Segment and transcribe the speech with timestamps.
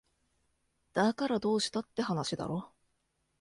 [0.93, 2.71] だからどうしたって話だろ